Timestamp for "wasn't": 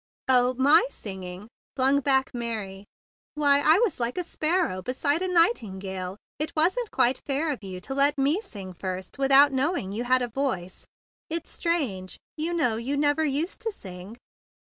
6.55-6.89